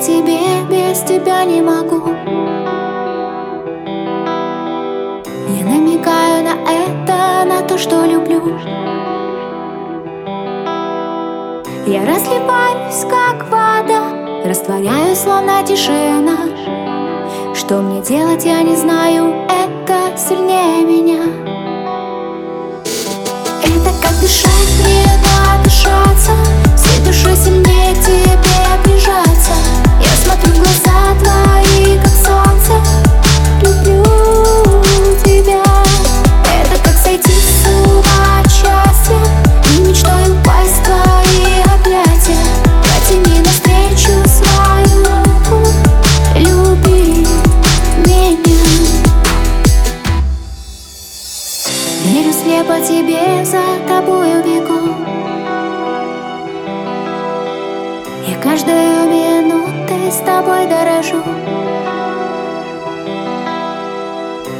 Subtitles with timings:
[0.00, 2.08] тебе, без тебя не могу.
[5.48, 8.58] Я намекаю на это, на то, что люблю.
[11.86, 16.38] Я разливаюсь, как вода Растворяюсь, словно тишина.
[17.54, 21.22] Что мне делать, я не знаю Это сильнее меня.
[23.64, 25.07] Это как дышать, не
[52.08, 54.94] Верю слепо тебе, за тобою бегу.
[58.26, 61.22] Я каждую минутой с тобой дорожу.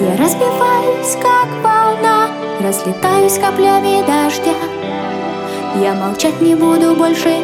[0.00, 4.54] Я разбиваюсь, как волна Разлетаюсь каплями дождя.
[5.82, 7.40] Я молчать не буду больше,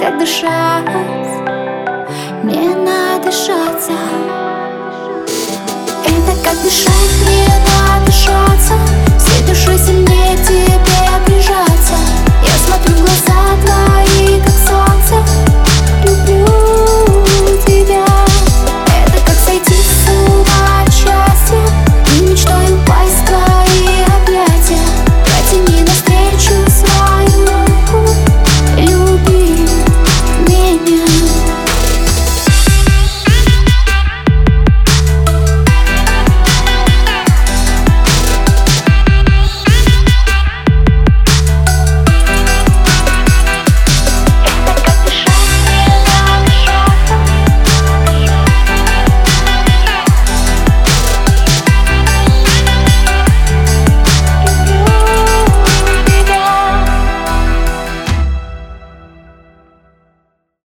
[0.00, 0.86] как дышать,
[2.42, 3.92] не надышаться
[6.06, 6.94] Это как дышать,
[7.28, 7.69] не надышаться